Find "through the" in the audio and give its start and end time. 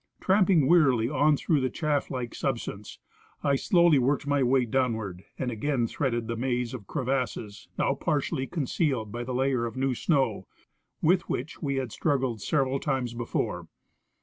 1.37-1.69